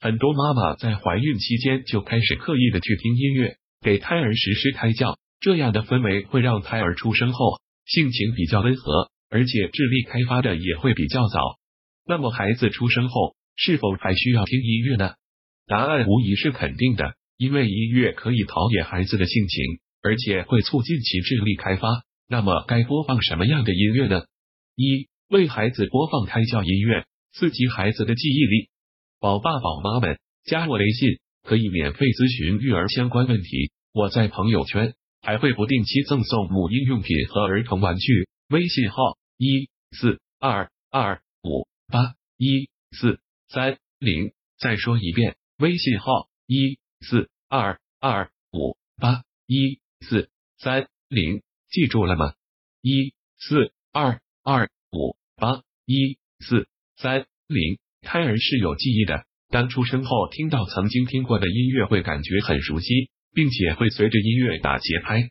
[0.00, 11.40] 很多妈妈在怀孕期间就开始刻意的去听音乐，给胎儿实施胎教，这样的氛围会让胎儿出生后性情比较温和，而且智力开发的也会比较早。
[12.06, 15.14] 那么孩子出生后是否还需要听音乐呢？
[15.66, 19.64] 答案无疑是肯定的，因为音乐可以陶冶孩子的性情，
[20.00, 21.88] 而且会促进其智力开发。
[22.28, 24.22] 那么该播放什么样的音乐呢？
[24.76, 28.68] 一、为孩子播放胎教音乐，刺激孩子的记忆力。
[29.20, 33.72] 宝爸宝妈们，加我微信可以免费咨询育儿相关问题。
[33.92, 38.28] 我在朋友圈还会不定期赠送母婴用品和儿童玩具。
[38.48, 44.32] 微信号：一四二二五八一四三零。
[44.56, 51.42] 再说一遍，微信号：一四二二五八一四三零。
[51.70, 52.34] 记住了吗？
[52.82, 57.78] 一四二二五八一四三零。
[58.02, 65.28] 胎儿是有记忆的，当出生后听到曾经听过的音乐，会感觉很熟悉，并且会随着音乐打节拍。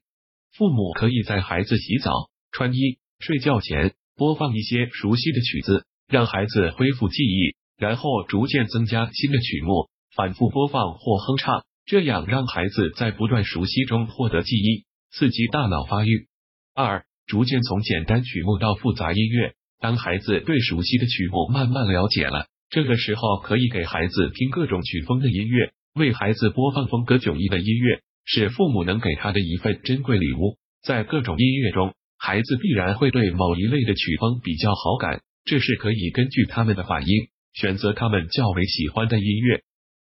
[0.57, 2.11] 父母可以在孩子洗澡、
[2.51, 16.27] 穿衣、睡觉前播放一些熟悉的曲子，让孩子恢复记忆，然后逐渐增加新的曲目，反复播放或哼唱，这样让孩子在不断熟悉中获得记忆，刺激大脑发育。
[16.73, 22.47] 二、逐渐从简单曲目到复杂音乐，当孩子对熟悉的曲目慢慢了解了。
[22.69, 30.57] 这个时候可以给孩子听各种曲风的音乐，为孩子播放风格迥异的音乐，是父母能给他的一份珍贵礼物。
[30.83, 39.61] 在各种音乐中，孩子必然会对某一类的曲风比较好感，这是可以根据他们的反应选择他们较为喜欢的音乐。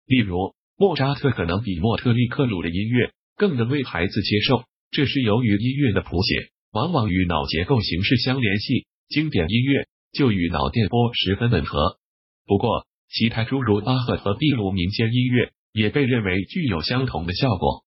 [0.06, 11.98] 例如，莫扎特可能比莫特利克鲁的音乐更能为孩子接受，这是由于音乐的谱写往往与脑结构形式相联系，经典音乐就与脑电波十分吻合。
[12.46, 17.84] 不过，其他诸如巴赫和秘鲁民间音乐也被认为具有相同的效果。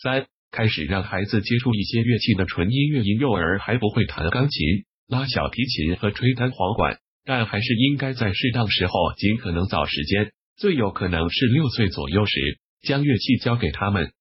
[0.00, 14.12] 三、开始让孩子接触一些乐器的纯音乐，婴幼儿还不会弹钢琴、拉小提琴和吹单簧管，但还是应该在适当时候，尽可能早时间，最有可能是六岁左右时，将乐器交给他们。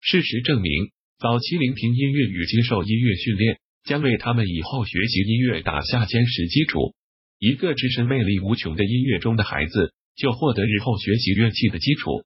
[0.00, 6.94] 事实证明，早期聆听音乐与接受音乐训练，将为他们以后学习音乐打下坚实基础。
[7.40, 12.22] 一个置身魅力无穷的音乐中的孩子，就获得日后学习乐器的基础。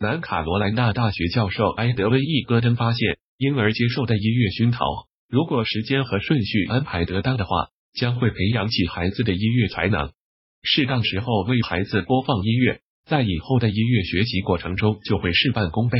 [0.00, 4.82] 南卡罗来纳大学教授埃德温·伊戈登发现，婴儿接受的音乐熏陶，
[5.28, 10.12] 如果时间和顺序安排得当的话，将会培养起孩子的音乐才能。
[10.62, 15.98] 适当时候为孩子播放音乐，在以后的音乐学习过程中就会事半功倍。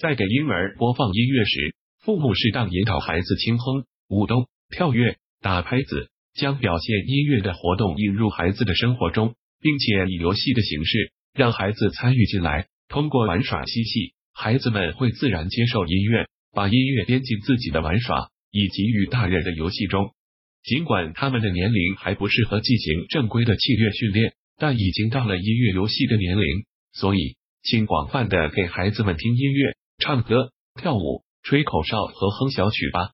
[0.00, 6.12] 在给婴儿播放音乐时，父母适当引导孩子轻哼、舞动、跳跃、打拍子。
[6.34, 12.68] 将表现音乐的活动引入孩子的生活中，并且以游戏的形式让孩子参与进来。
[12.88, 20.14] 通过玩耍嬉戏，孩子们会自然接受音乐，把音乐编进自己的玩耍以及与大人的游戏中。
[20.62, 26.44] 尽管他们的年龄还不适合进行正规的器乐训练，但已经到了音乐游戏的年龄。
[26.92, 33.10] 所以，请广泛的给孩子们听音乐、唱歌、跳舞、吹口哨和哼小曲吧。